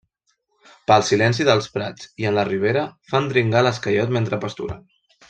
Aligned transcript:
Pel 0.91 1.03
silenci 1.09 1.45
dels 1.49 1.69
prats 1.75 2.09
i 2.23 2.27
en 2.29 2.35
la 2.39 2.45
ribera, 2.51 2.87
fan 3.13 3.29
dringar 3.35 3.63
l'esquellot 3.69 4.15
mentre 4.17 4.41
pasturen. 4.49 4.83